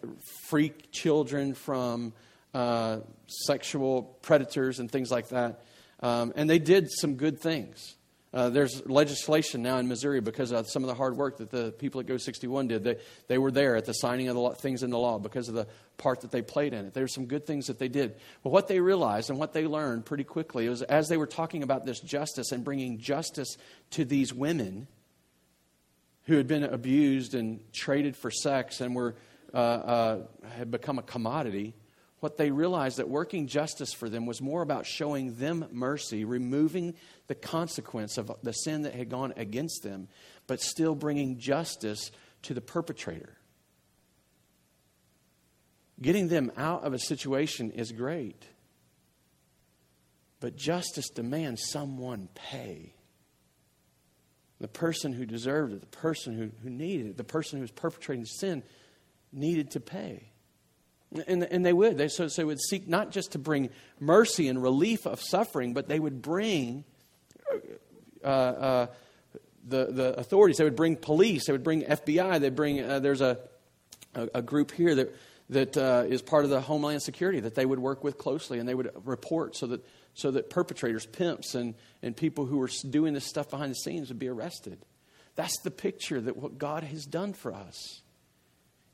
[0.48, 2.12] free children from
[2.55, 5.62] uh, sexual predators and things like that.
[6.01, 7.96] Um, and they did some good things.
[8.35, 11.71] Uh, there's legislation now in Missouri because of some of the hard work that the
[11.73, 12.83] people at Go 61 did.
[12.83, 12.97] They,
[13.29, 15.55] they were there at the signing of the law, things in the law because of
[15.55, 15.66] the
[15.99, 16.95] part that they played in it.
[16.95, 18.16] There were some good things that they did.
[18.42, 21.62] But what they realized and what they learned pretty quickly was as they were talking
[21.62, 23.59] about this justice and bringing justice
[23.90, 24.87] to these women
[26.25, 29.14] who had been abused and traded for sex and were,
[29.53, 30.18] uh, uh,
[30.57, 31.75] had become a commodity,
[32.22, 36.94] what they realized that working justice for them was more about showing them mercy, removing
[37.26, 40.06] the consequence of the sin that had gone against them,
[40.46, 43.37] but still bringing justice to the perpetrator.
[46.00, 48.46] Getting them out of a situation is great,
[50.38, 52.94] but justice demands someone pay.
[54.61, 57.72] The person who deserved it, the person who, who needed it, the person who was
[57.72, 58.62] perpetrating sin
[59.32, 60.32] needed to pay.
[61.27, 61.98] And, and they would.
[61.98, 63.70] They, so, so they would seek not just to bring
[64.01, 66.85] mercy and relief of suffering, but they would bring
[68.25, 68.87] uh, uh,
[69.66, 70.57] the, the authorities.
[70.57, 71.46] They would bring police.
[71.46, 72.40] They would bring FBI.
[72.40, 73.38] They bring, uh, there's a,
[74.14, 75.16] a, a, group here that,
[75.51, 78.68] that uh, is part of the Homeland Security that they would work with closely and
[78.68, 79.85] they would report so that,
[80.15, 84.08] so that perpetrators, pimps, and, and people who were doing this stuff behind the scenes
[84.08, 84.79] would be arrested.
[85.35, 88.02] That's the picture that what God has done for us.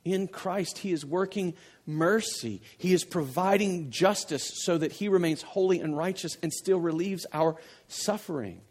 [0.08, 1.54] In Christ, He is working
[1.86, 2.62] mercy.
[2.76, 7.56] He is providing justice so that He remains holy and righteous and still relieves our
[7.88, 8.62] suffering.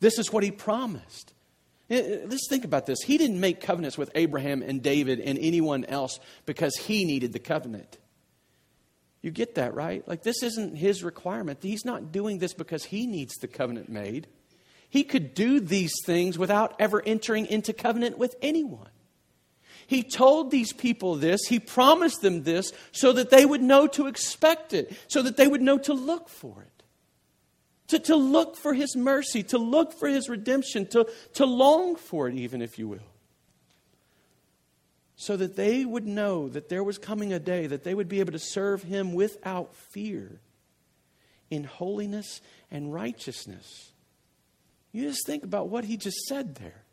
[0.00, 1.32] This is what He promised.
[1.88, 3.02] Eh, eh, let's think about this.
[3.02, 7.38] He didn't make covenants with Abraham and David and anyone else because He needed the
[7.38, 7.98] covenant.
[9.22, 10.06] You get that, right?
[10.08, 11.58] Like, this isn't His requirement.
[11.62, 14.26] He's not doing this because He needs the covenant made.
[14.88, 18.89] He could do these things without ever entering into covenant with anyone.
[19.90, 24.06] He told these people this, he promised them this so that they would know to
[24.06, 26.84] expect it, so that they would know to look for it.
[27.88, 32.28] To, to look for his mercy, to look for his redemption, to, to long for
[32.28, 33.10] it, even if you will.
[35.16, 38.20] So that they would know that there was coming a day that they would be
[38.20, 40.38] able to serve him without fear
[41.50, 43.90] in holiness and righteousness.
[44.92, 46.84] You just think about what he just said there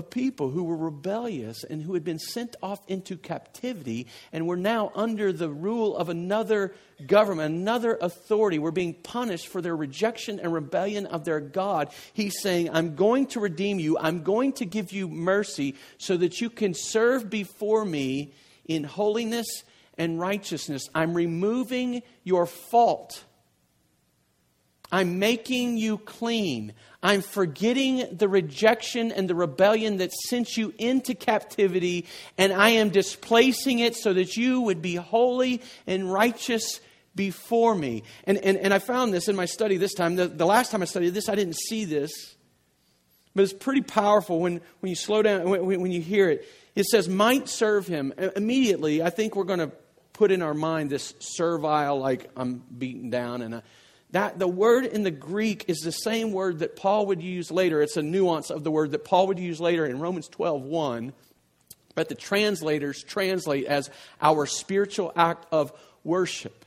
[0.00, 4.56] of people who were rebellious and who had been sent off into captivity and were
[4.56, 6.74] now under the rule of another
[7.06, 11.90] government, another authority, were being punished for their rejection and rebellion of their God.
[12.14, 16.40] He's saying, I'm going to redeem you, I'm going to give you mercy so that
[16.40, 18.32] you can serve before me
[18.64, 19.64] in holiness
[19.98, 20.88] and righteousness.
[20.94, 23.22] I'm removing your fault.
[24.92, 26.72] I'm making you clean.
[27.02, 32.90] I'm forgetting the rejection and the rebellion that sent you into captivity, and I am
[32.90, 36.80] displacing it so that you would be holy and righteous
[37.14, 38.02] before me.
[38.24, 40.16] And, and, and I found this in my study this time.
[40.16, 42.34] The, the last time I studied this, I didn't see this.
[43.34, 46.48] But it's pretty powerful when, when you slow down, when, when you hear it.
[46.74, 48.12] It says, might serve him.
[48.36, 49.72] Immediately, I think we're going to
[50.12, 53.62] put in our mind this servile, like I'm beaten down and I,
[54.12, 57.80] that the word in the Greek is the same word that Paul would use later.
[57.80, 61.12] It's a nuance of the word that Paul would use later in Romans 12 1.
[61.94, 63.90] But the translators translate as
[64.22, 65.72] our spiritual act of
[66.04, 66.64] worship.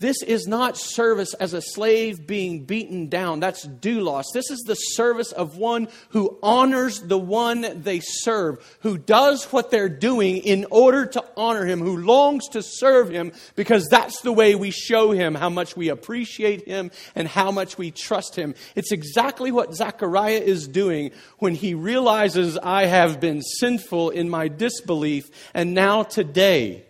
[0.00, 3.40] This is not service as a slave being beaten down.
[3.40, 4.26] That's doulos.
[4.32, 9.72] This is the service of one who honors the one they serve, who does what
[9.72, 14.30] they're doing in order to honor him, who longs to serve him because that's the
[14.30, 18.54] way we show him how much we appreciate him and how much we trust him.
[18.76, 24.46] It's exactly what Zechariah is doing when he realizes I have been sinful in my
[24.46, 26.84] disbelief and now today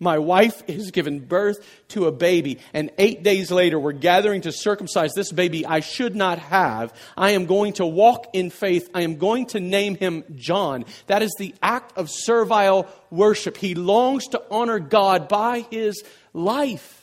[0.00, 4.50] my wife has given birth to a baby, and eight days later, we're gathering to
[4.50, 6.94] circumcise this baby I should not have.
[7.16, 8.88] I am going to walk in faith.
[8.94, 10.86] I am going to name him John.
[11.06, 13.58] That is the act of servile worship.
[13.58, 16.96] He longs to honor God by his life.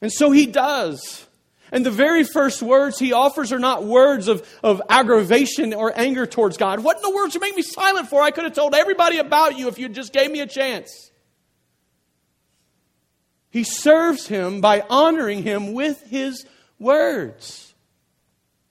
[0.00, 1.26] And so he does.
[1.72, 6.26] And the very first words he offers are not words of, of aggravation or anger
[6.26, 6.80] towards God.
[6.80, 8.20] What in the world you make me silent for?
[8.22, 11.10] I could have told everybody about you if you just gave me a chance.
[13.50, 16.44] He serves him by honoring him with his
[16.78, 17.74] words.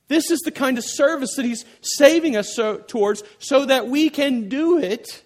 [0.07, 4.09] This is the kind of service that he's saving us so, towards so that we
[4.09, 5.23] can do it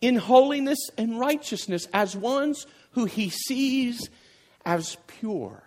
[0.00, 4.08] in holiness and righteousness as ones who he sees
[4.64, 5.62] as pure.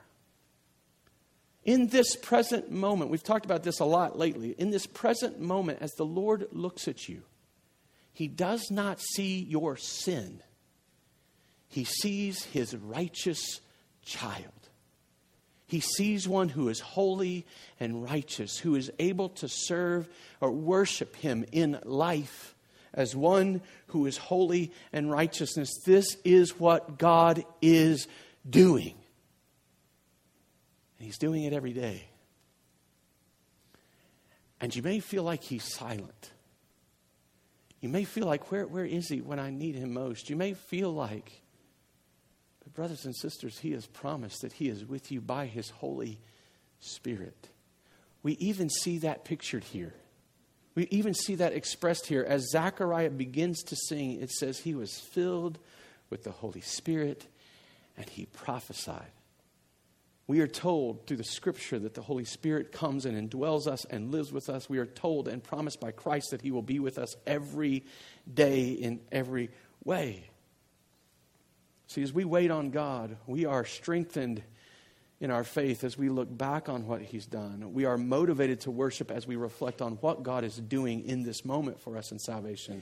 [1.63, 4.51] In this present moment, we've talked about this a lot lately.
[4.57, 7.23] In this present moment, as the Lord looks at you,
[8.13, 10.41] he does not see your sin
[11.75, 13.59] he sees his righteous
[14.01, 14.45] child.
[15.67, 17.45] He sees one who is holy
[17.81, 20.07] and righteous, who is able to serve
[20.39, 22.55] or worship him in life
[22.93, 25.69] as one who is holy and righteousness.
[25.85, 28.07] This is what God is
[28.49, 28.95] doing.
[30.97, 32.07] And he's doing it every day.
[34.61, 36.31] And you may feel like he's silent.
[37.81, 40.29] You may feel like, where, where is he when I need him most?
[40.29, 41.41] You may feel like
[42.75, 46.19] brothers and sisters, He has promised that He is with you by His Holy
[46.79, 47.49] Spirit.
[48.21, 49.93] We even see that pictured here.
[50.75, 52.25] We even see that expressed here.
[52.27, 55.57] As Zechariah begins to sing, it says, He was filled
[56.09, 57.25] with the Holy Spirit
[57.97, 59.11] and He prophesied.
[60.27, 64.11] We are told through the scripture that the Holy Spirit comes and indwells us and
[64.11, 64.67] lives with us.
[64.67, 67.85] We are told and promised by Christ that He will be with us every
[68.31, 69.51] day in every
[69.83, 70.29] way.
[71.87, 74.43] See, as we wait on God, we are strengthened
[75.19, 77.73] in our faith as we look back on what He's done.
[77.73, 81.45] We are motivated to worship as we reflect on what God is doing in this
[81.45, 82.81] moment for us in salvation.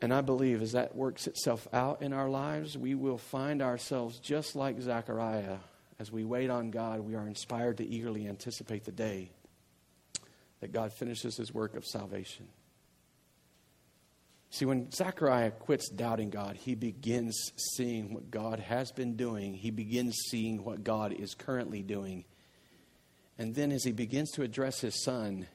[0.00, 4.18] And I believe as that works itself out in our lives, we will find ourselves
[4.18, 5.58] just like Zechariah.
[5.98, 9.30] As we wait on God, we are inspired to eagerly anticipate the day
[10.60, 12.48] that God finishes His work of salvation.
[14.54, 19.52] See, when Zechariah quits doubting God, he begins seeing what God has been doing.
[19.52, 22.24] He begins seeing what God is currently doing.
[23.36, 25.48] And then, as he begins to address his son,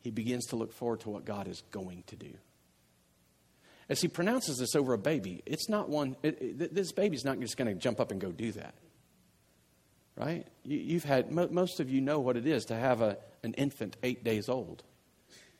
[0.00, 2.32] he begins to look forward to what God is going to do.
[3.90, 7.38] As he pronounces this over a baby, it's not one, it, it, this baby's not
[7.38, 8.72] just going to jump up and go do that.
[10.16, 10.46] Right?
[10.64, 13.98] You, have had, most of you know what it is to have a, an infant
[14.02, 14.84] eight days old.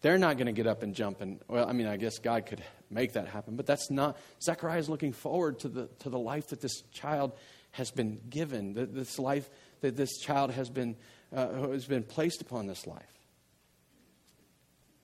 [0.02, 2.46] They're not going to get up and jump and, well, I mean, I guess God
[2.46, 4.18] could make that happen, but that's not.
[4.42, 7.32] Zechariah is looking forward to the, to the life that this child
[7.70, 9.48] has been given, this life
[9.80, 10.96] that this child has been,
[11.34, 13.02] uh, has been placed upon this life.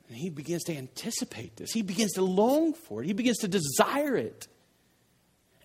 [0.09, 1.71] And he begins to anticipate this.
[1.73, 3.07] He begins to long for it.
[3.07, 4.49] He begins to desire it.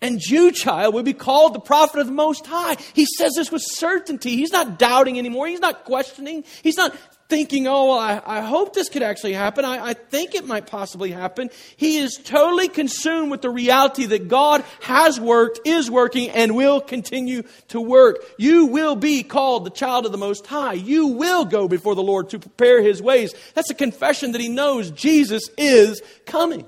[0.00, 2.76] And you, child, will be called the prophet of the Most High.
[2.92, 4.36] He says this with certainty.
[4.36, 5.46] He's not doubting anymore.
[5.46, 6.44] He's not questioning.
[6.62, 6.94] He's not
[7.28, 9.64] thinking, oh, well, I, I hope this could actually happen.
[9.64, 11.50] I, I think it might possibly happen.
[11.76, 16.80] He is totally consumed with the reality that God has worked, is working, and will
[16.80, 18.18] continue to work.
[18.38, 20.74] You will be called the child of the Most High.
[20.74, 23.34] You will go before the Lord to prepare His ways.
[23.54, 26.66] That's a confession that He knows Jesus is coming.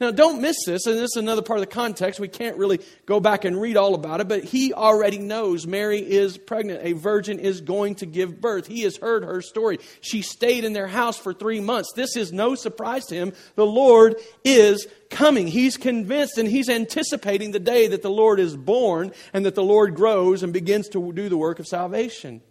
[0.00, 2.18] Now, don't miss this, and this is another part of the context.
[2.18, 6.00] We can't really go back and read all about it, but he already knows Mary
[6.00, 6.80] is pregnant.
[6.82, 8.66] A virgin is going to give birth.
[8.66, 9.78] He has heard her story.
[10.00, 11.92] She stayed in their house for three months.
[11.94, 13.34] This is no surprise to him.
[13.54, 15.46] The Lord is coming.
[15.46, 19.62] He's convinced and he's anticipating the day that the Lord is born and that the
[19.62, 22.42] Lord grows and begins to do the work of salvation.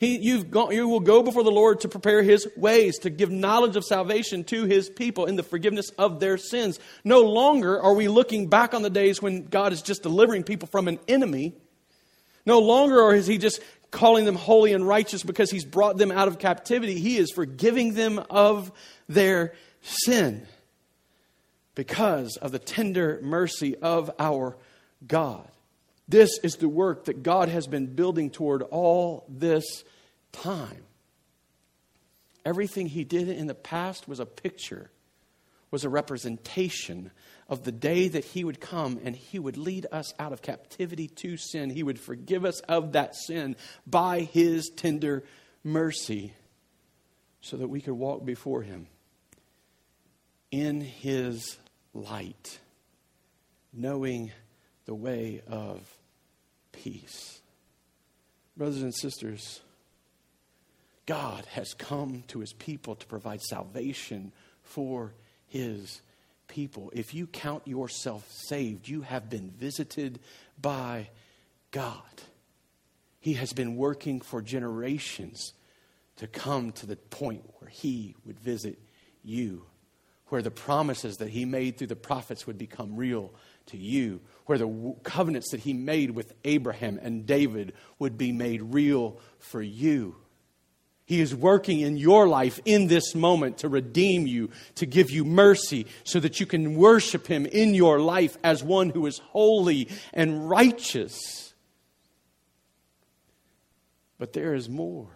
[0.00, 3.30] He, you've gone, you will go before the Lord to prepare his ways, to give
[3.30, 6.80] knowledge of salvation to his people in the forgiveness of their sins.
[7.04, 10.68] No longer are we looking back on the days when God is just delivering people
[10.68, 11.52] from an enemy.
[12.46, 16.28] No longer is he just calling them holy and righteous because he's brought them out
[16.28, 16.98] of captivity.
[16.98, 18.72] He is forgiving them of
[19.06, 20.46] their sin
[21.74, 24.56] because of the tender mercy of our
[25.06, 25.46] God.
[26.10, 29.84] This is the work that God has been building toward all this
[30.32, 30.82] time.
[32.44, 34.90] Everything he did in the past was a picture,
[35.70, 37.12] was a representation
[37.48, 41.06] of the day that he would come and he would lead us out of captivity
[41.06, 41.70] to sin.
[41.70, 43.54] He would forgive us of that sin
[43.86, 45.22] by his tender
[45.62, 46.32] mercy
[47.40, 48.88] so that we could walk before him
[50.50, 51.56] in his
[51.94, 52.58] light,
[53.72, 54.32] knowing
[54.86, 55.99] the way of
[56.72, 57.40] peace.
[58.56, 59.60] Brothers and sisters,
[61.06, 65.14] God has come to his people to provide salvation for
[65.46, 66.02] his
[66.46, 66.92] people.
[66.94, 70.20] If you count yourself saved, you have been visited
[70.60, 71.08] by
[71.70, 72.22] God.
[73.20, 75.52] He has been working for generations
[76.16, 78.78] to come to the point where he would visit
[79.22, 79.64] you,
[80.26, 83.32] where the promises that he made through the prophets would become real
[83.66, 88.62] to you, where the covenants that he made with Abraham and David would be made
[88.62, 90.16] real for you.
[91.10, 95.24] He is working in your life in this moment to redeem you, to give you
[95.24, 99.88] mercy, so that you can worship Him in your life as one who is holy
[100.14, 101.52] and righteous.
[104.18, 105.08] But there is more.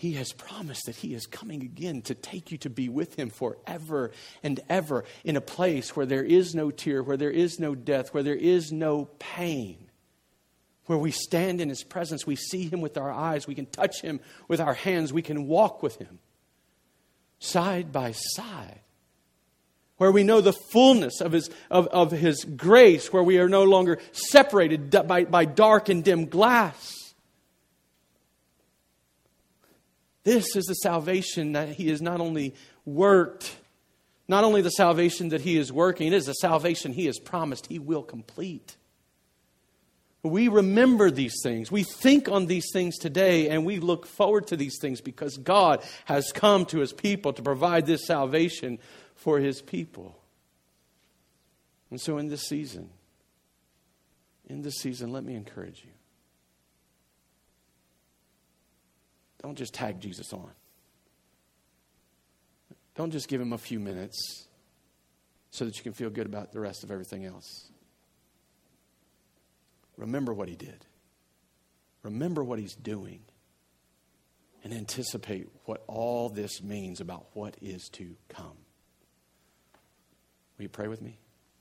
[0.00, 3.28] He has promised that He is coming again to take you to be with Him
[3.28, 7.74] forever and ever in a place where there is no tear, where there is no
[7.74, 9.76] death, where there is no pain.
[10.86, 14.00] Where we stand in His presence, we see Him with our eyes, we can touch
[14.00, 16.18] Him with our hands, we can walk with Him
[17.38, 18.80] side by side.
[19.98, 23.64] Where we know the fullness of His, of, of his grace, where we are no
[23.64, 26.99] longer separated by, by dark and dim glass
[30.30, 32.54] This is the salvation that He has not only
[32.84, 33.56] worked,
[34.28, 37.66] not only the salvation that He is working, it is the salvation He has promised
[37.66, 38.76] He will complete.
[40.22, 41.72] We remember these things.
[41.72, 45.82] We think on these things today, and we look forward to these things because God
[46.04, 48.78] has come to His people to provide this salvation
[49.16, 50.16] for His people.
[51.90, 52.88] And so, in this season,
[54.48, 55.90] in this season, let me encourage you.
[59.42, 60.50] Don't just tag Jesus on.
[62.94, 64.46] Don't just give him a few minutes
[65.50, 67.70] so that you can feel good about the rest of everything else.
[69.96, 70.84] Remember what he did.
[72.02, 73.20] Remember what he's doing.
[74.62, 78.58] And anticipate what all this means about what is to come.
[80.58, 81.18] Will you pray with me?